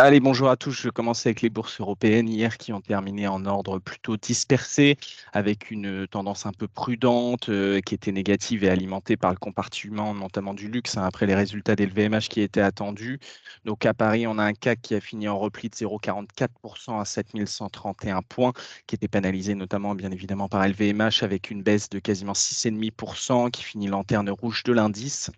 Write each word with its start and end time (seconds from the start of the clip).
Allez, 0.00 0.20
bonjour 0.20 0.48
à 0.48 0.56
tous. 0.56 0.70
Je 0.70 0.90
commence 0.90 1.26
avec 1.26 1.42
les 1.42 1.50
bourses 1.50 1.80
européennes 1.80 2.28
hier 2.28 2.56
qui 2.56 2.72
ont 2.72 2.80
terminé 2.80 3.26
en 3.26 3.44
ordre 3.46 3.80
plutôt 3.80 4.16
dispersé, 4.16 4.96
avec 5.32 5.72
une 5.72 6.06
tendance 6.06 6.46
un 6.46 6.52
peu 6.52 6.68
prudente 6.68 7.48
euh, 7.48 7.80
qui 7.80 7.94
était 7.96 8.12
négative 8.12 8.62
et 8.62 8.68
alimentée 8.68 9.16
par 9.16 9.32
le 9.32 9.36
compartiment 9.38 10.14
notamment 10.14 10.54
du 10.54 10.68
luxe 10.68 10.96
hein, 10.96 11.02
après 11.02 11.26
les 11.26 11.34
résultats 11.34 11.74
des 11.74 11.88
qui 12.28 12.40
étaient 12.42 12.60
attendus. 12.60 13.18
Donc 13.64 13.86
à 13.86 13.92
Paris, 13.92 14.28
on 14.28 14.38
a 14.38 14.44
un 14.44 14.52
CAC 14.52 14.82
qui 14.82 14.94
a 14.94 15.00
fini 15.00 15.26
en 15.28 15.36
repli 15.36 15.68
de 15.68 15.74
0,44% 15.74 17.00
à 17.00 17.04
7131 17.04 18.22
points, 18.22 18.52
qui 18.86 18.94
était 18.94 19.08
pénalisé 19.08 19.56
notamment 19.56 19.96
bien 19.96 20.12
évidemment 20.12 20.48
par 20.48 20.64
LVMH 20.64 21.22
avec 21.24 21.50
une 21.50 21.64
baisse 21.64 21.88
de 21.90 21.98
quasiment 21.98 22.34
6,5% 22.34 23.50
qui 23.50 23.64
finit 23.64 23.88
lanterne 23.88 24.30
rouge 24.30 24.62
de 24.62 24.72
l'indice. 24.72 25.32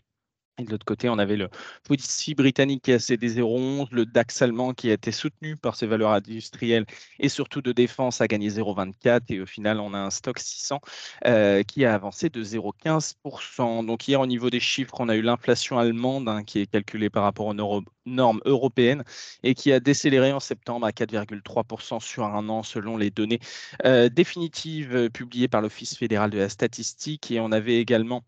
De 0.64 0.70
l'autre 0.70 0.84
côté, 0.84 1.08
on 1.08 1.18
avait 1.18 1.36
le 1.36 1.48
FTSE 1.86 2.34
britannique 2.34 2.82
qui 2.84 2.92
a 2.92 2.98
cédé 2.98 3.28
0,11, 3.28 3.88
le 3.90 4.06
DAX 4.06 4.42
allemand 4.42 4.74
qui 4.74 4.90
a 4.90 4.94
été 4.94 5.12
soutenu 5.12 5.56
par 5.56 5.76
ses 5.76 5.86
valeurs 5.86 6.12
industrielles 6.12 6.86
et 7.18 7.28
surtout 7.28 7.62
de 7.62 7.72
défense 7.72 8.20
a 8.20 8.28
gagné 8.28 8.48
0,24 8.50 9.22
et 9.28 9.40
au 9.40 9.46
final, 9.46 9.80
on 9.80 9.94
a 9.94 9.98
un 9.98 10.10
stock 10.10 10.38
600 10.38 10.80
euh, 11.26 11.62
qui 11.62 11.84
a 11.84 11.94
avancé 11.94 12.30
de 12.30 12.42
0,15%. 12.42 13.86
Donc 13.86 14.08
hier, 14.08 14.20
au 14.20 14.26
niveau 14.26 14.50
des 14.50 14.60
chiffres, 14.60 14.94
on 15.00 15.08
a 15.08 15.16
eu 15.16 15.22
l'inflation 15.22 15.78
allemande 15.78 16.28
hein, 16.28 16.42
qui 16.44 16.60
est 16.60 16.66
calculée 16.66 17.10
par 17.10 17.22
rapport 17.22 17.46
aux 17.46 17.82
normes 18.06 18.40
européennes 18.44 19.04
et 19.42 19.54
qui 19.54 19.72
a 19.72 19.80
décéléré 19.80 20.32
en 20.32 20.40
septembre 20.40 20.86
à 20.86 20.90
4,3% 20.90 22.00
sur 22.00 22.24
un 22.24 22.48
an 22.48 22.62
selon 22.62 22.96
les 22.96 23.10
données 23.10 23.40
euh, 23.84 24.08
définitives 24.08 24.94
euh, 24.94 25.08
publiées 25.08 25.48
par 25.48 25.62
l'Office 25.62 25.96
fédéral 25.96 26.30
de 26.30 26.38
la 26.38 26.48
statistique. 26.48 27.30
Et 27.30 27.40
on 27.40 27.52
avait 27.52 27.78
également 27.78 28.24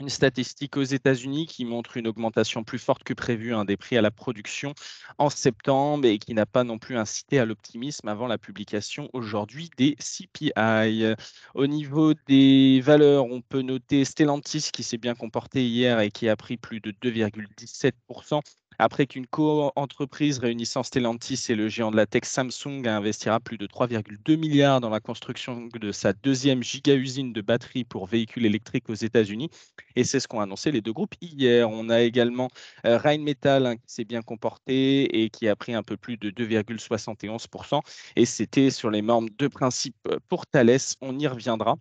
une 0.00 0.08
statistique 0.08 0.76
aux 0.76 0.82
États-Unis 0.82 1.46
qui 1.46 1.64
montre 1.64 1.96
une 1.96 2.06
augmentation 2.06 2.62
plus 2.62 2.78
forte 2.78 3.02
que 3.02 3.14
prévu 3.14 3.52
hein, 3.52 3.64
des 3.64 3.76
prix 3.76 3.96
à 3.96 4.02
la 4.02 4.12
production 4.12 4.74
en 5.18 5.28
septembre 5.28 6.06
et 6.06 6.18
qui 6.18 6.34
n'a 6.34 6.46
pas 6.46 6.62
non 6.62 6.78
plus 6.78 6.96
incité 6.96 7.40
à 7.40 7.44
l'optimisme 7.44 8.06
avant 8.06 8.28
la 8.28 8.38
publication 8.38 9.10
aujourd'hui 9.12 9.70
des 9.76 9.96
CPI. 9.96 11.14
Au 11.54 11.66
niveau 11.66 12.14
des 12.28 12.80
valeurs, 12.80 13.24
on 13.24 13.40
peut 13.40 13.62
noter 13.62 14.04
Stellantis 14.04 14.70
qui 14.72 14.84
s'est 14.84 14.98
bien 14.98 15.16
comporté 15.16 15.66
hier 15.66 15.98
et 15.98 16.10
qui 16.12 16.28
a 16.28 16.36
pris 16.36 16.56
plus 16.56 16.80
de 16.80 16.92
2,17% 16.92 18.40
après 18.78 19.06
qu'une 19.06 19.26
co-entreprise 19.26 20.38
réunissant 20.38 20.82
Stellantis 20.82 21.46
et 21.48 21.54
le 21.54 21.68
géant 21.68 21.90
de 21.90 21.96
la 21.96 22.06
tech 22.06 22.24
Samsung 22.24 22.86
investira 22.86 23.40
plus 23.40 23.58
de 23.58 23.66
3,2 23.66 24.36
milliards 24.36 24.80
dans 24.80 24.90
la 24.90 25.00
construction 25.00 25.68
de 25.74 25.92
sa 25.92 26.12
deuxième 26.12 26.62
giga-usine 26.62 27.32
de 27.32 27.40
batteries 27.40 27.84
pour 27.84 28.06
véhicules 28.06 28.46
électriques 28.46 28.88
aux 28.88 28.94
États-Unis. 28.94 29.50
Et 29.96 30.04
c'est 30.04 30.20
ce 30.20 30.28
qu'ont 30.28 30.40
annoncé 30.40 30.70
les 30.70 30.80
deux 30.80 30.92
groupes 30.92 31.14
hier. 31.20 31.68
On 31.68 31.88
a 31.90 32.00
également 32.00 32.48
euh, 32.86 32.98
Rheinmetall 32.98 33.66
hein, 33.66 33.76
qui 33.76 33.84
s'est 33.86 34.04
bien 34.04 34.22
comporté 34.22 35.22
et 35.22 35.30
qui 35.30 35.48
a 35.48 35.56
pris 35.56 35.74
un 35.74 35.82
peu 35.82 35.96
plus 35.96 36.16
de 36.16 36.30
2,71%. 36.30 37.80
Et 38.16 38.26
c'était 38.26 38.70
sur 38.70 38.90
les 38.90 39.02
normes 39.02 39.28
de 39.38 39.48
principe 39.48 39.96
pour 40.28 40.46
Thales. 40.46 40.78
On 41.00 41.18
y 41.18 41.26
reviendra. 41.26 41.76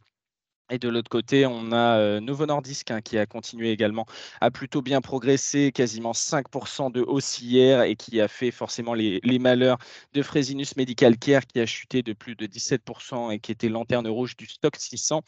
Et 0.69 0.79
de 0.79 0.89
l'autre 0.89 1.09
côté, 1.09 1.45
on 1.45 1.71
a 1.71 1.97
euh, 1.97 2.19
Novo 2.19 2.45
Nordisk 2.45 2.91
hein, 2.91 3.01
qui 3.01 3.17
a 3.17 3.25
continué 3.25 3.71
également 3.71 4.05
à 4.41 4.51
plutôt 4.51 4.81
bien 4.81 4.99
progresser, 4.99 5.71
quasiment 5.71 6.11
5% 6.11 6.91
de 6.91 7.01
hausse 7.01 7.39
hier 7.39 7.83
et 7.83 7.95
qui 7.95 8.19
a 8.19 8.27
fait 8.27 8.51
forcément 8.51 8.93
les, 8.93 9.21
malheurs 9.39 9.77
de 10.13 10.21
Fresenius 10.21 10.75
Medical 10.75 11.17
Care 11.17 11.45
qui 11.47 11.61
a 11.61 11.65
chuté 11.65 12.03
de 12.03 12.11
plus 12.11 12.35
de 12.35 12.45
17% 12.47 13.31
et 13.31 13.39
qui 13.39 13.51
était 13.51 13.69
lanterne 13.69 14.07
rouge 14.07 14.35
du 14.35 14.45
stock 14.45 14.75
600 14.75 15.23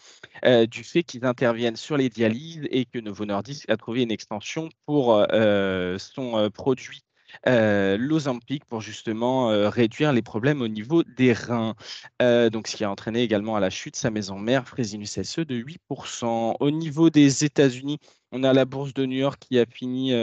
euh, 0.46 0.66
du 0.66 0.84
fait 0.84 1.04
qu'ils 1.04 1.26
interviennent 1.26 1.78
sur 1.78 1.96
les 1.96 2.10
dialyses 2.10 2.68
et 2.70 2.86
que 2.86 3.00
Novo 3.00 3.26
Nordisk 3.26 3.70
a 3.70 3.78
trouvé 3.78 4.02
une 4.02 4.12
extension 4.12 4.70
pour 4.86 5.26
euh, 5.32 5.98
son 6.00 6.50
produit 6.54 7.04
euh, 7.48 7.98
pour 8.70 8.82
justement 8.82 9.52
euh, 9.52 9.70
réduire 9.70 10.14
les 10.14 10.22
problèmes 10.22 10.62
au 10.62 10.68
niveau 10.68 11.04
des 11.04 11.34
reins. 11.34 11.76
Euh, 12.22 12.50
donc, 12.50 12.68
ce 12.68 12.76
qui 12.76 12.84
a 12.84 12.92
entraîné 12.92 13.22
également 13.22 13.56
à 13.56 13.60
la 13.60 13.70
chute 13.70 13.96
sa 13.96 14.12
maison 14.12 14.38
mère, 14.38 14.68
Fresenius 14.68 15.22
SE, 15.22 15.42
de 15.42 15.56
8%. 15.56 16.56
Au 16.60 16.72
niveau 16.72 17.10
des 17.10 17.44
États-Unis, 17.46 18.00
on 18.32 18.44
a 18.44 18.54
la 18.54 18.66
bourse 18.66 18.94
de 18.94 19.06
New 19.06 19.18
York 19.18 19.40
qui 19.40 19.60
a 19.60 19.66
fini 19.66 20.14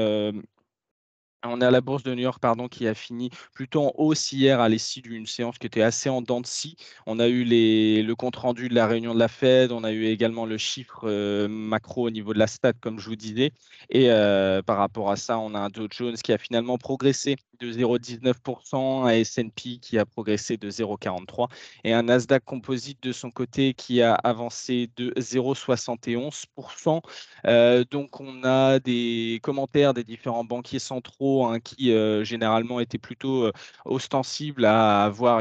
on 1.49 1.61
a 1.61 1.71
la 1.71 1.81
bourse 1.81 2.03
de 2.03 2.15
New 2.15 2.23
York 2.23 2.41
pardon, 2.41 2.69
qui 2.69 2.87
a 2.87 2.95
fini 2.95 3.31
plutôt 3.53 3.87
en 3.87 3.93
hausse 3.97 4.33
hier 4.33 4.61
à 4.61 4.69
l'issue 4.69 5.01
d'une 5.01 5.27
séance 5.27 5.59
qui 5.59 5.67
était 5.67 5.83
assez 5.83 6.09
en 6.09 6.23
dents 6.23 6.41
de 6.41 6.47
scie. 6.47 6.77
On 7.07 7.19
a 7.19 7.29
eu 7.29 7.45
le 7.45 8.15
compte-rendu 8.15 8.69
de 8.69 8.75
la 8.75 8.87
réunion 8.87 9.15
de 9.15 9.19
la 9.19 9.29
Fed, 9.29 9.73
on 9.73 9.85
a 9.85 9.93
eu 9.93 10.07
également 10.07 10.47
le 10.47 10.59
chiffre 10.59 11.03
euh, 11.05 11.49
macro 11.49 12.07
au 12.07 12.11
niveau 12.11 12.33
de 12.35 12.39
la 12.39 12.47
stat, 12.47 12.75
comme 12.75 12.99
je 12.99 13.09
vous 13.09 13.17
disais. 13.17 13.53
Et 13.91 14.11
euh, 14.11 14.63
par 14.63 14.79
rapport 14.79 15.11
à 15.11 15.17
ça, 15.17 15.39
on 15.39 15.55
a 15.55 15.59
un 15.59 15.69
Dow 15.69 15.89
Jones 15.91 16.17
qui 16.17 16.33
a 16.33 16.39
finalement 16.39 16.79
progressé 16.79 17.37
de 17.61 17.73
0,19%, 17.73 19.05
un 19.05 19.09
S&P 19.09 19.79
qui 19.79 19.99
a 19.99 20.05
progressé 20.05 20.57
de 20.57 20.71
0,43% 20.71 21.49
et 21.85 21.93
un 21.93 22.03
Nasdaq 22.03 22.45
Composite 22.45 23.03
de 23.03 23.13
son 23.13 23.31
côté 23.31 23.75
qui 23.75 24.03
a 24.03 24.15
avancé 24.15 24.91
de 24.97 25.13
0,71%. 25.17 27.01
Euh, 27.47 27.85
donc 27.91 28.21
on 28.21 28.45
a 28.45 28.79
des 28.79 29.41
commentaires 29.43 29.95
des 29.95 30.05
différents 30.05 30.45
banquiers 30.45 30.79
centraux 30.79 31.36
hein, 31.45 31.61
qui 31.61 31.93
euh, 31.93 32.25
généralement 32.25 32.81
étaient 32.81 32.99
plutôt 32.99 33.45
euh, 33.45 33.53
ostensibles 33.85 34.65
à 34.65 35.05
avoir 35.05 35.41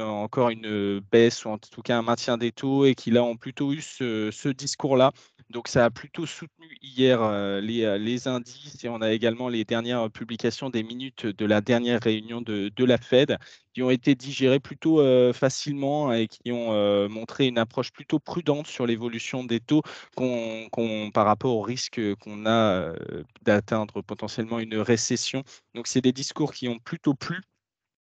encore 0.00 0.50
une 0.50 1.00
baisse 1.10 1.44
ou 1.44 1.48
en 1.50 1.58
tout 1.58 1.82
cas 1.82 1.98
un 1.98 2.02
maintien 2.02 2.38
des 2.38 2.52
taux 2.52 2.84
et 2.84 2.94
qui 2.94 3.10
là 3.10 3.24
ont 3.24 3.36
plutôt 3.36 3.72
eu 3.72 3.80
ce, 3.80 4.30
ce 4.30 4.48
discours-là. 4.48 5.12
Donc 5.50 5.68
ça 5.68 5.84
a 5.84 5.90
plutôt 5.90 6.26
soutenu 6.26 6.76
hier 6.80 7.20
les, 7.60 7.98
les 7.98 8.28
indices 8.28 8.82
et 8.84 8.88
on 8.88 9.02
a 9.02 9.12
également 9.12 9.48
les 9.48 9.64
dernières 9.64 10.10
publications 10.10 10.70
des 10.70 10.82
minutes 10.82 11.26
de 11.26 11.44
la 11.44 11.60
dernière 11.60 12.00
réunion 12.02 12.40
de, 12.40 12.84
la 12.84 12.98
Fed, 12.98 13.36
qui 13.72 13.82
ont 13.82 13.90
été 13.90 14.14
digérés 14.14 14.60
plutôt 14.60 15.00
euh, 15.00 15.32
facilement 15.32 16.12
et 16.12 16.28
qui 16.28 16.52
ont 16.52 16.72
euh, 16.72 17.08
montré 17.08 17.46
une 17.46 17.58
approche 17.58 17.92
plutôt 17.92 18.18
prudente 18.18 18.66
sur 18.66 18.86
l'évolution 18.86 19.44
des 19.44 19.60
taux 19.60 19.82
par 20.16 21.26
rapport 21.26 21.56
au 21.56 21.62
risque 21.62 22.00
qu'on 22.16 22.46
a 22.46 22.50
euh, 22.50 23.22
d'atteindre 23.42 24.02
potentiellement 24.02 24.58
une 24.58 24.76
récession. 24.76 25.42
Donc, 25.74 25.86
c'est 25.86 26.00
des 26.00 26.12
discours 26.12 26.52
qui 26.52 26.68
ont 26.68 26.78
plutôt 26.78 27.14
plu. 27.14 27.40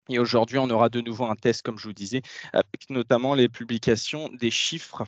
Et 0.08 0.18
aujourd'hui, 0.18 0.58
on 0.58 0.70
aura 0.70 0.88
de 0.88 1.00
nouveau 1.00 1.24
un 1.24 1.34
test, 1.34 1.62
comme 1.62 1.78
je 1.78 1.88
vous 1.88 1.92
disais, 1.92 2.22
avec 2.52 2.88
notamment 2.90 3.34
les 3.34 3.48
publications 3.48 4.28
des 4.28 4.52
chiffres 4.52 5.04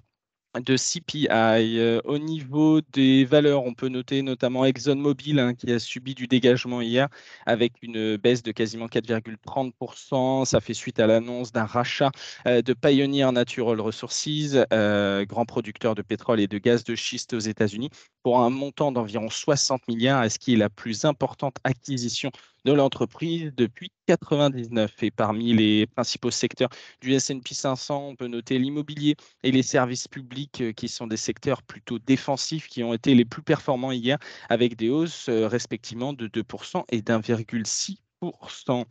de 0.57 0.77
CPI. 0.77 1.29
Euh, 1.31 2.01
au 2.05 2.19
niveau 2.19 2.81
des 2.81 3.25
valeurs, 3.25 3.65
on 3.65 3.75
peut 3.75 3.89
noter 3.89 4.23
notamment 4.23 4.65
ExxonMobil 4.65 5.39
hein, 5.39 5.55
qui 5.55 5.71
a 5.73 5.79
subi 5.79 6.15
du 6.15 6.27
dégagement 6.27 6.81
hier 6.81 7.09
avec 7.47 7.75
une 7.83 8.17
baisse 8.17 8.43
de 8.43 8.53
quasiment 8.53 8.87
4,30%. 8.87 10.45
Ça 10.45 10.61
fait 10.61 10.75
suite 10.75 11.01
à 11.01 11.07
l'annonce 11.07 11.53
d'un 11.53 11.65
rachat 11.65 12.11
euh, 12.47 12.63
de 12.63 12.73
Pioneer 12.73 13.31
Natural 13.33 13.81
Resources, 13.81 14.57
euh, 14.73 15.25
grand 15.27 15.45
producteur 15.45 15.95
de 15.95 16.03
pétrole 16.03 16.41
et 16.41 16.49
de 16.49 16.59
gaz 16.59 16.85
de 16.85 16.95
schiste 16.95 17.35
aux 17.35 17.39
États-Unis, 17.39 17.91
pour 18.23 18.41
un 18.41 18.51
montant 18.51 18.91
d'environ 18.91 19.29
60 19.31 19.87
milliards, 19.89 20.31
ce 20.31 20.39
qui 20.39 20.55
est 20.55 20.57
la 20.57 20.71
plus 20.71 21.05
importante 21.05 21.57
acquisition 21.65 22.31
de 22.69 22.75
l'entreprise 22.75 23.51
depuis 23.56 23.91
99. 24.06 25.03
Et 25.03 25.11
parmi 25.11 25.55
les 25.55 25.87
principaux 25.87 26.31
secteurs 26.31 26.69
du 27.01 27.15
S&P 27.15 27.55
500, 27.55 28.09
on 28.09 28.15
peut 28.15 28.27
noter 28.27 28.59
l'immobilier 28.59 29.17
et 29.43 29.51
les 29.51 29.62
services 29.62 30.06
publics 30.06 30.61
euh, 30.61 30.73
qui 30.73 30.89
sont 30.89 31.06
des 31.06 31.17
secteurs 31.17 31.62
plutôt 31.62 31.99
défensifs 31.99 32.69
qui 32.69 32.83
ont 32.84 32.93
été 32.93 33.15
les 33.15 33.25
plus 33.25 33.43
performants 33.43 33.93
hier 33.93 34.19
avec 34.51 34.77
des 34.77 34.91
hausses 34.91 35.31
euh, 35.31 35.49
respectivement 35.49 36.12
de 36.12 36.29
2% 36.29 36.84
et 36.91 37.01
d'1,6%. 37.01 38.85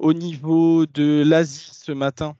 Au 0.00 0.12
niveau 0.12 0.86
de 0.86 1.22
l'Asie 1.24 1.70
ce 1.72 1.92
matin, 1.92 2.36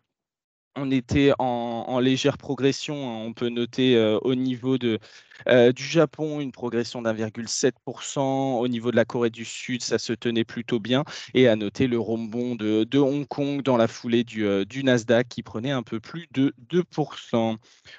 on 0.75 0.91
était 0.91 1.33
en, 1.39 2.01
légère 2.01 2.39
progression. 2.39 3.11
Hein. 3.11 3.25
On 3.27 3.33
peut 3.33 3.49
noter 3.49 3.97
euh, 3.97 4.19
au 4.23 4.35
niveau 4.35 4.79
de, 4.79 4.99
du 5.47 5.85
Japon 5.85 6.41
une 6.41 6.53
progression 6.53 7.03
d'1,7%. 7.03 8.59
Au 8.59 8.69
niveau 8.69 8.91
de 8.91 8.97
la 8.97 9.05
Corée 9.05 9.31
du 9.31 9.45
Sud, 9.45 9.83
ça 9.83 9.99
se 9.99 10.13
tenait 10.13 10.45
plutôt 10.45 10.81
bien. 10.81 11.05
Et 11.35 11.49
à 11.49 11.57
noter 11.57 11.87
le 11.87 11.99
rebond 11.99 12.55
de, 12.55 12.85
de 12.85 12.99
Hong 12.99 13.27
Kong 13.27 13.63
dans 13.63 13.77
la 13.77 13.89
foulée 13.89 14.25
du, 14.25 14.85
Nasdaq 14.85 15.29
qui 15.29 15.43
prenait 15.43 15.71
un 15.71 15.83
peu 15.83 16.01
plus 16.01 16.29
de 16.33 16.55
2%. 16.71 17.57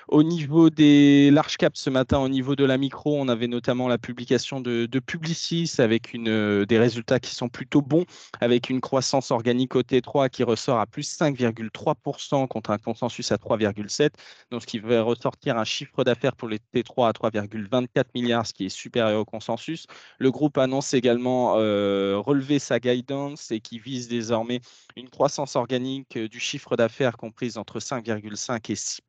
Au 0.08 0.24
niveau 0.24 0.70
des 0.70 1.32
large 1.32 1.58
caps 1.58 1.80
ce 1.80 1.90
matin, 1.90 2.20
au 2.20 2.30
niveau 2.30 2.56
de 2.56 2.66
la 2.66 2.78
micro, 2.78 3.20
on 3.20 3.28
avait 3.28 3.48
notamment 3.48 3.88
la 3.88 3.98
publication 3.98 4.62
de, 4.62 4.88
Publicis 5.02 5.74
avec 5.80 6.16
des 6.16 6.78
résultats 6.78 7.20
qui 7.20 7.34
sont 7.34 7.50
plutôt 7.50 7.82
bons, 7.82 8.06
avec 8.40 8.70
une 8.70 8.82
croissance 8.82 9.32
organique 9.32 9.76
au 9.76 9.82
T3 9.82 10.30
qui 10.30 10.44
ressort 10.44 10.80
à 10.80 10.86
plus 10.86 11.18
5,3% 11.18 12.48
contre 12.48 12.70
un 12.70 12.78
consensus 12.78 13.32
à 13.32 13.36
3,7, 13.36 14.12
donc 14.52 14.62
ce 14.62 14.68
qui 14.68 14.80
va 14.80 15.02
ressortir 15.02 15.58
un 15.58 15.64
chiffre 15.64 16.04
d'affaires 16.04 16.36
pour 16.36 16.50
les 16.50 16.60
T3 16.74 17.10
à 17.10 17.12
3,7 17.12 17.31
3,24 17.32 18.06
milliards, 18.16 18.46
ce 18.46 18.54
qui 18.54 18.66
est 18.66 18.70
supérieur 18.70 19.22
au 19.22 19.26
consensus. 19.26 19.88
Le 20.20 20.32
groupe 20.32 20.58
annonce 20.58 20.94
également 20.94 21.56
euh, 21.58 22.18
relever 22.18 22.60
sa 22.60 22.80
guidance 22.80 23.52
et 23.52 23.60
qui 23.60 23.80
vise 23.80 24.08
désormais 24.08 24.62
une 24.96 25.10
croissance 25.10 25.56
organique 25.56 26.18
du 26.18 26.40
chiffre 26.40 26.76
d'affaires 26.76 27.18
comprise 27.18 27.58
entre 27.58 27.80
5,5 27.80 28.72
et 28.72 28.76
6 28.76 29.02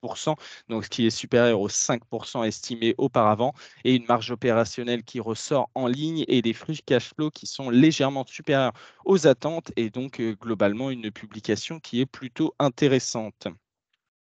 donc 0.69 0.85
ce 0.85 0.91
qui 0.91 1.07
est 1.07 1.11
supérieur 1.11 1.61
aux 1.61 1.69
5% 1.69 2.45
estimés 2.45 2.95
auparavant, 2.99 3.55
et 3.85 3.95
une 3.95 4.07
marge 4.07 4.31
opérationnelle 4.31 5.03
qui 5.05 5.21
ressort 5.21 5.71
en 5.75 5.87
ligne 5.87 6.25
et 6.29 6.43
des 6.43 6.53
free 6.53 6.81
cash 6.85 7.13
flow 7.15 7.31
qui 7.31 7.47
sont 7.47 7.71
légèrement 7.71 8.25
supérieurs 8.27 8.73
aux 9.05 9.27
attentes 9.27 9.73
et 9.77 9.91
donc 9.91 10.21
euh, 10.21 10.35
globalement 10.35 10.91
une 10.91 11.11
publication 11.11 11.81
qui 11.81 12.01
est 12.01 12.07
plutôt 12.07 12.55
intéressante. 12.59 13.49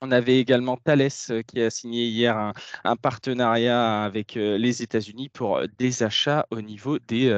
On 0.02 0.12
avait 0.12 0.40
également 0.40 0.78
Thales 0.78 1.10
euh, 1.30 1.42
qui 1.42 1.62
a 1.62 1.70
signé 1.70 2.06
hier 2.08 2.54
un, 2.84 2.96
partenariat 2.96 4.04
avec 4.04 4.38
euh, 4.38 4.58
les 4.58 4.82
États-Unis 4.82 5.30
pour 5.30 5.62
des 5.78 6.04
achats 6.04 6.46
au 6.52 6.62
niveau 6.62 7.00
des, 7.00 7.30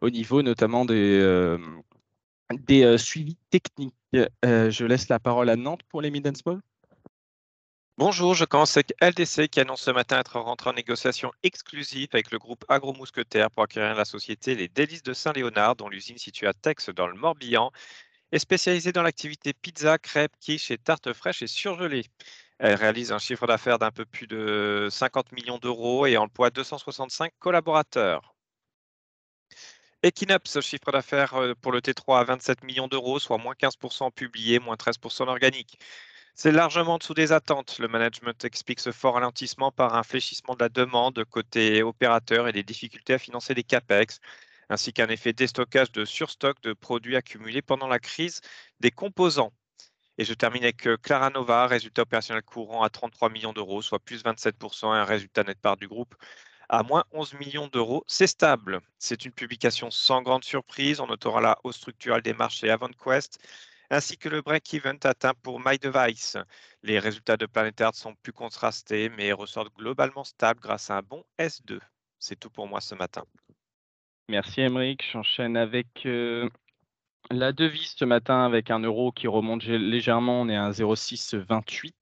au 0.00 0.10
niveau 0.10 0.42
notamment 0.42 0.84
des, 0.84 1.58
suivis 2.98 3.36
techniques. 3.50 3.94
je 4.12 4.84
laisse 4.84 5.08
la 5.08 5.20
parole 5.20 5.50
à 5.50 5.56
Nantes 5.56 5.82
pour 5.88 6.02
les 6.02 6.10
mid 6.10 6.36
small. 6.36 6.60
Bonjour, 8.00 8.32
je 8.32 8.46
commence 8.46 8.78
avec 8.78 8.94
LDC 9.02 9.48
qui 9.48 9.60
annonce 9.60 9.82
ce 9.82 9.90
matin 9.90 10.18
être 10.18 10.40
rentré 10.40 10.70
en 10.70 10.72
négociation 10.72 11.32
exclusive 11.42 12.08
avec 12.14 12.30
le 12.30 12.38
groupe 12.38 12.64
Agro-Mousquetaire 12.70 13.50
pour 13.50 13.62
acquérir 13.64 13.94
la 13.94 14.06
société 14.06 14.54
Les 14.54 14.68
Délices 14.68 15.02
de 15.02 15.12
Saint-Léonard, 15.12 15.76
dont 15.76 15.90
l'usine 15.90 16.16
située 16.16 16.46
à 16.46 16.54
Tex 16.54 16.88
dans 16.88 17.06
le 17.06 17.14
Morbihan 17.14 17.70
est 18.32 18.38
spécialisée 18.38 18.92
dans 18.92 19.02
l'activité 19.02 19.52
pizza, 19.52 19.98
crêpes, 19.98 20.36
quiche 20.40 20.70
et 20.70 20.78
tartes 20.78 21.12
fraîches 21.12 21.42
et 21.42 21.46
surgelées. 21.46 22.06
Elle 22.58 22.74
réalise 22.74 23.12
un 23.12 23.18
chiffre 23.18 23.46
d'affaires 23.46 23.78
d'un 23.78 23.90
peu 23.90 24.04
plus 24.04 24.26
de 24.26 24.88
50 24.90 25.32
millions 25.32 25.58
d'euros 25.58 26.06
et 26.06 26.16
emploie 26.16 26.50
265 26.50 27.32
collaborateurs. 27.38 28.34
Equinox, 30.02 30.60
chiffre 30.60 30.92
d'affaires 30.92 31.34
euh, 31.34 31.54
pour 31.60 31.72
le 31.72 31.80
T3 31.80 32.20
à 32.20 32.24
27 32.24 32.64
millions 32.64 32.88
d'euros, 32.88 33.18
soit 33.18 33.36
moins 33.38 33.54
15% 33.54 34.10
publié, 34.12 34.58
moins 34.58 34.76
13% 34.76 35.28
organique. 35.28 35.78
C'est 36.34 36.52
largement 36.52 36.94
en 36.94 36.98
dessous 36.98 37.14
des 37.14 37.32
attentes. 37.32 37.78
Le 37.78 37.88
management 37.88 38.44
explique 38.44 38.80
ce 38.80 38.92
fort 38.92 39.14
ralentissement 39.14 39.70
par 39.72 39.94
un 39.94 40.02
fléchissement 40.02 40.54
de 40.54 40.60
la 40.60 40.70
demande 40.70 41.22
côté 41.26 41.82
opérateur 41.82 42.48
et 42.48 42.52
des 42.52 42.62
difficultés 42.62 43.14
à 43.14 43.18
financer 43.18 43.54
des 43.54 43.62
CAPEX, 43.62 44.20
ainsi 44.70 44.92
qu'un 44.94 45.08
effet 45.08 45.34
déstockage 45.34 45.92
de 45.92 46.06
surstock 46.06 46.60
de 46.62 46.72
produits 46.72 47.16
accumulés 47.16 47.62
pendant 47.62 47.88
la 47.88 47.98
crise 47.98 48.40
des 48.80 48.90
composants. 48.90 49.52
Et 50.18 50.24
je 50.24 50.34
termine 50.34 50.62
avec 50.64 50.86
euh, 50.86 50.96
Claranova, 50.96 51.66
résultat 51.66 52.02
opérationnel 52.02 52.42
courant 52.42 52.82
à 52.82 52.90
33 52.90 53.28
millions 53.30 53.52
d'euros, 53.52 53.82
soit 53.82 53.98
plus 53.98 54.24
27%, 54.24 54.94
et 54.94 54.98
un 54.98 55.04
résultat 55.04 55.44
net 55.44 55.60
part 55.60 55.76
du 55.76 55.88
groupe 55.88 56.14
à 56.70 56.82
moins 56.84 57.04
11 57.12 57.34
millions 57.34 57.68
d'euros. 57.68 58.04
C'est 58.06 58.28
stable. 58.28 58.80
C'est 58.98 59.24
une 59.24 59.32
publication 59.32 59.90
sans 59.90 60.22
grande 60.22 60.44
surprise. 60.44 61.00
On 61.00 61.08
notera 61.08 61.40
la 61.40 61.58
hausse 61.64 61.76
structurelle 61.76 62.22
des 62.22 62.32
marchés 62.34 62.70
AvantQuest 62.70 63.38
ainsi 63.90 64.16
que 64.16 64.28
le 64.28 64.40
break-even 64.40 64.98
atteint 65.02 65.34
pour 65.42 65.60
MyDevice. 65.60 66.36
Les 66.82 66.98
résultats 66.98 67.36
de 67.36 67.46
Planet 67.46 67.82
sont 67.94 68.14
plus 68.22 68.32
contrastés, 68.32 69.08
mais 69.10 69.32
ressortent 69.32 69.74
globalement 69.74 70.24
stables 70.24 70.60
grâce 70.60 70.90
à 70.90 70.98
un 70.98 71.02
bon 71.02 71.24
S2. 71.38 71.80
C'est 72.18 72.38
tout 72.38 72.50
pour 72.50 72.68
moi 72.68 72.80
ce 72.80 72.94
matin. 72.94 73.24
Merci 74.30 74.60
Émeric. 74.60 75.04
J'enchaîne 75.10 75.56
avec 75.56 76.06
euh, 76.06 76.48
la 77.32 77.50
devise 77.50 77.96
ce 77.96 78.04
matin 78.04 78.44
avec 78.44 78.70
un 78.70 78.78
euro 78.78 79.10
qui 79.10 79.26
remonte 79.26 79.64
légèrement. 79.64 80.42
On 80.42 80.48
est 80.48 80.56
à 80.56 80.70
0,628. 80.70 81.96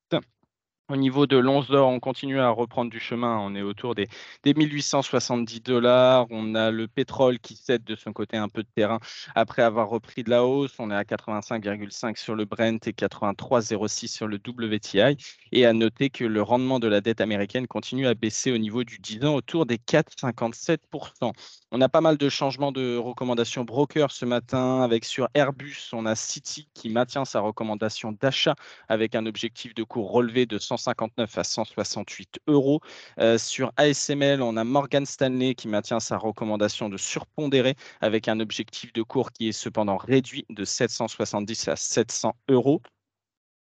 Au 0.91 0.97
niveau 0.97 1.27
de 1.27 1.37
l'once 1.37 1.69
d'or, 1.69 1.87
on 1.91 2.01
continue 2.01 2.41
à 2.41 2.49
reprendre 2.49 2.91
du 2.91 2.99
chemin. 2.99 3.37
On 3.41 3.55
est 3.55 3.61
autour 3.61 3.95
des, 3.95 4.09
des 4.43 4.55
1870 4.55 5.61
dollars. 5.61 6.27
On 6.31 6.55
a 6.55 6.71
le 6.71 6.89
pétrole 6.89 7.39
qui 7.41 7.57
cède 7.57 7.85
de 7.85 7.95
son 7.95 8.15
côté 8.15 8.39
un 8.39 8.49
peu 8.49 8.63
de 8.63 8.69
terrain 8.75 8.99
après 9.35 9.61
avoir 9.61 9.91
repris 9.91 10.25
de 10.25 10.31
la 10.31 10.47
hausse. 10.47 10.73
On 10.79 10.91
est 10.91 10.95
à 10.95 11.03
85,5 11.03 12.17
sur 12.17 12.35
le 12.35 12.47
Brent 12.47 12.87
et 12.87 12.93
83,06 12.93 14.09
sur 14.09 14.29
le 14.29 14.39
WTI. 14.39 15.19
Et 15.53 15.67
à 15.67 15.75
noter 15.75 16.09
que 16.09 16.25
le 16.25 16.41
rendement 16.41 16.81
de 16.81 16.89
la 16.89 17.03
dette 17.03 17.21
américaine 17.21 17.67
continue 17.67 18.07
à 18.07 18.15
baisser 18.15 18.51
au 18.51 18.57
niveau 18.57 18.83
du 18.83 18.99
10 18.99 19.27
ans 19.27 19.35
autour 19.35 19.67
des 19.67 19.77
4,57%. 19.77 21.35
On 21.71 21.83
a 21.83 21.91
pas 21.91 22.01
mal 22.01 22.17
de 22.17 22.31
changements 22.31 22.73
de 22.73 22.97
recommandations 22.97 23.63
broker 23.63 24.11
ce 24.11 24.25
matin 24.25 24.81
avec 24.81 25.05
sur 25.05 25.29
Airbus, 25.35 25.91
on 25.93 26.07
a 26.07 26.15
City 26.15 26.67
qui 26.73 26.89
maintient 26.89 27.27
sa 27.27 27.41
recommandation 27.41 28.13
d'achat 28.13 28.55
avec 28.89 29.15
un 29.15 29.27
objectif 29.27 29.75
de 29.75 29.83
cours 29.83 30.11
relevé 30.11 30.47
de 30.47 30.57
100 30.59 30.78
159 30.79 31.39
à 31.39 31.45
168 31.45 32.41
euros. 32.47 32.81
Euh, 33.19 33.39
sur 33.39 33.73
ASML, 33.77 34.43
on 34.43 34.57
a 34.57 34.65
Morgan 34.65 35.05
Stanley 35.05 35.55
qui 35.55 35.69
maintient 35.69 36.01
sa 36.01 36.17
recommandation 36.17 36.89
de 36.89 36.97
surpondérer 36.97 37.75
avec 38.01 38.29
un 38.29 38.41
objectif 38.41 38.93
de 38.93 39.03
cours 39.03 39.33
qui 39.33 39.49
est 39.49 39.53
cependant 39.53 39.97
réduit 39.97 40.47
de 40.51 40.65
770 40.65 41.69
à 41.69 41.77
700 41.77 42.35
euros. 42.49 42.81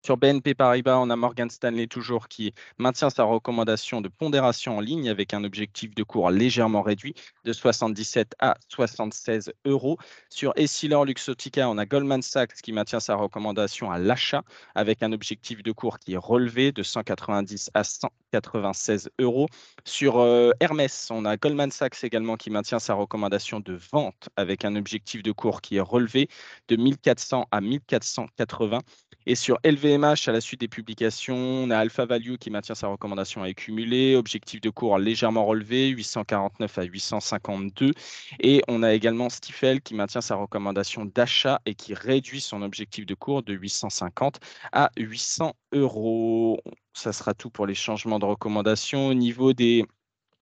Sur 0.05 0.17
BNP 0.17 0.55
Paribas, 0.55 0.97
on 0.99 1.11
a 1.11 1.17
Morgan 1.17 1.49
Stanley 1.49 1.87
toujours 1.87 2.27
qui 2.27 2.53
maintient 2.77 3.09
sa 3.09 3.23
recommandation 3.23 4.01
de 4.01 4.09
pondération 4.09 4.79
en 4.79 4.81
ligne 4.81 5.09
avec 5.09 5.33
un 5.33 5.45
objectif 5.45 5.95
de 5.95 6.03
cours 6.03 6.29
légèrement 6.31 6.83
réduit 6.83 7.15
de 7.45 7.53
77 7.53 8.35
à 8.41 8.57
76 8.69 9.53
euros. 9.65 9.99
Sur 10.29 10.55
Essilor 10.57 11.05
Luxotica, 11.05 11.71
on 11.71 11.79
a 11.79 11.87
Goldman 11.87 12.21
Sachs 12.21 12.55
qui 12.63 12.73
maintient 12.73 12.99
sa 12.99 13.15
recommandation 13.15 13.93
à 13.93 13.99
l'achat 14.01 14.43
avec 14.75 15.05
un 15.05 15.13
objectif 15.13 15.63
de 15.63 15.71
cours 15.71 16.01
qui 16.01 16.15
est 16.15 16.21
relevé 16.21 16.73
de 16.73 16.83
190 16.83 17.71
à 17.73 17.85
196 17.85 19.09
euros. 19.21 19.47
Sur 19.85 20.19
euh, 20.19 20.51
Hermès, 20.59 21.13
on 21.13 21.25
a 21.25 21.37
Goldman 21.37 21.71
Sachs 21.71 22.03
également 22.03 22.37
qui 22.37 22.51
maintient 22.51 22.81
sa 22.81 22.95
recommandation 22.95 23.61
de 23.61 23.79
vente 23.93 24.31
avec 24.35 24.65
un 24.65 24.75
objectif 24.75 25.23
de 25.23 25.31
cours 25.31 25.61
qui 25.61 25.77
est 25.77 25.81
relevé 25.81 26.29
de 26.67 26.75
1400 26.75 27.47
à 27.53 27.61
1480 27.61 28.81
et 29.27 29.35
sur 29.35 29.59
LVMH, 29.65 30.29
à 30.29 30.33
la 30.33 30.41
suite 30.41 30.61
des 30.61 30.69
publications, 30.69 31.37
on 31.37 31.71
a 31.71 31.79
Alpha 31.79 32.07
Value 32.07 32.37
qui 32.37 32.51
maintient 32.51 32.75
sa 32.75 32.89
recommandation 32.89 33.43
à 33.43 33.47
accumuler, 33.47 34.17
objectif 34.17 34.61
de 34.61 34.71
cours 34.71 34.99
légèrement 34.99 35.45
relevé, 35.45 35.89
849 35.89 36.79
à 36.79 36.83
852. 36.83 37.93
Et 38.41 38.63
on 38.69 38.83
a 38.83 38.93
également 38.93 39.29
Stifel 39.29 39.81
qui 39.81 39.95
maintient 39.95 40.21
sa 40.21 40.37
recommandation 40.37 41.05
d'achat 41.05 41.61
et 41.67 41.75
qui 41.75 41.95
réduit 41.95 42.41
son 42.41 42.63
objectif 42.63 43.07
de 43.07 43.15
cours 43.15 43.43
de 43.43 43.53
850 43.55 44.41
à 44.73 44.91
800 44.97 45.55
euros. 45.73 46.61
Ça 46.93 47.13
sera 47.13 47.35
tout 47.35 47.51
pour 47.51 47.67
les 47.67 47.75
changements 47.75 48.19
de 48.19 48.27
recommandation. 48.27 49.09
Au 49.09 49.15
niveau 49.15 49.53
des 49.53 49.87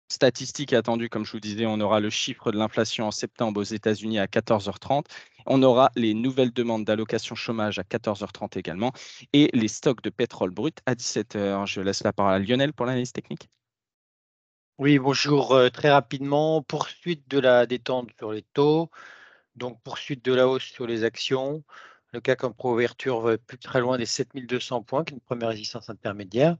statistiques 0.08 0.72
attendues, 0.72 1.08
comme 1.08 1.24
je 1.24 1.32
vous 1.32 1.40
disais, 1.40 1.66
on 1.66 1.80
aura 1.80 2.00
le 2.00 2.10
chiffre 2.10 2.50
de 2.50 2.58
l'inflation 2.58 3.06
en 3.06 3.10
septembre 3.10 3.60
aux 3.60 3.64
États-Unis 3.64 4.18
à 4.18 4.26
14h30. 4.26 5.04
On 5.46 5.62
aura 5.62 5.90
les 5.96 6.14
nouvelles 6.14 6.52
demandes 6.52 6.84
d'allocation 6.84 7.34
chômage 7.34 7.78
à 7.78 7.82
14h30 7.82 8.58
également 8.58 8.92
et 9.32 9.50
les 9.52 9.68
stocks 9.68 10.02
de 10.02 10.10
pétrole 10.10 10.50
brut 10.50 10.78
à 10.86 10.94
17h. 10.94 11.66
Je 11.66 11.80
laisse 11.80 12.02
la 12.02 12.12
parole 12.12 12.34
à 12.34 12.38
Lionel 12.38 12.72
pour 12.72 12.86
l'analyse 12.86 13.12
technique. 13.12 13.48
Oui, 14.78 14.98
bonjour. 14.98 15.52
Euh, 15.52 15.70
très 15.70 15.90
rapidement, 15.90 16.62
poursuite 16.62 17.28
de 17.28 17.38
la 17.40 17.66
détente 17.66 18.10
sur 18.16 18.32
les 18.32 18.42
taux, 18.42 18.90
donc 19.56 19.82
poursuite 19.82 20.24
de 20.24 20.32
la 20.32 20.46
hausse 20.48 20.64
sur 20.64 20.86
les 20.86 21.02
actions. 21.04 21.64
Le 22.12 22.20
CAC 22.20 22.44
en 22.44 22.52
pro-ouverture 22.52 23.20
va 23.20 23.38
plus 23.38 23.58
très 23.58 23.80
loin 23.80 23.98
des 23.98 24.06
7200 24.06 24.82
points, 24.82 25.04
qui 25.04 25.14
est 25.14 25.16
une 25.16 25.20
première 25.20 25.48
résistance 25.48 25.90
intermédiaire. 25.90 26.56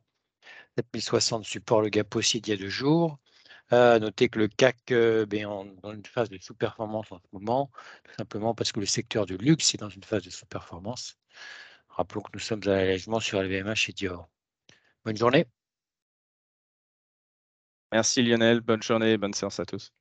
7060 0.76 1.44
support 1.44 1.82
le 1.82 1.88
gap 1.88 2.14
aussi 2.16 2.40
d'il 2.40 2.54
y 2.54 2.56
a 2.56 2.61
deux 2.61 2.68
jours. 2.68 3.18
À 3.70 3.98
noter 3.98 4.28
que 4.28 4.38
le 4.38 4.48
CAC 4.48 4.92
euh, 4.92 5.26
est 5.30 5.42
dans 5.42 5.92
une 5.92 6.04
phase 6.06 6.30
de 6.30 6.38
sous-performance 6.38 7.12
en 7.12 7.18
ce 7.18 7.26
moment, 7.32 7.70
tout 8.04 8.14
simplement 8.16 8.54
parce 8.54 8.72
que 8.72 8.80
le 8.80 8.87
secteur 8.87 9.26
du 9.26 9.37
luxe 9.37 9.75
est 9.75 9.78
dans 9.78 9.90
une 9.90 10.02
phase 10.04 10.22
de 10.22 10.30
sous-performance. 10.30 11.18
Rappelons 11.90 12.22
que 12.22 12.30
nous 12.32 12.40
sommes 12.40 12.62
à 12.64 12.68
l'allègement 12.68 13.20
sur 13.20 13.42
LVMH 13.42 13.90
et 13.90 13.92
Dior. 13.92 14.28
Bonne 15.04 15.16
journée. 15.16 15.46
Merci 17.92 18.22
Lionel, 18.22 18.60
bonne 18.60 18.82
journée, 18.82 19.16
bonne 19.18 19.34
séance 19.34 19.60
à 19.60 19.66
tous. 19.66 19.92